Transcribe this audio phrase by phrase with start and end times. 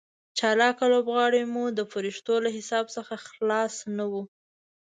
[0.37, 4.23] چالاکه لوبغاړي مو د فرښتو له حساب څخه خلاص نه وو.